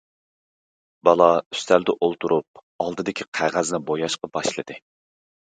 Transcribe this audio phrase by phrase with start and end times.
[1.09, 4.81] بالا ئۈستەلدە ئولتۇرۇپ ئالدىدىكى قەغەزنى بوياشقا باشلىدى.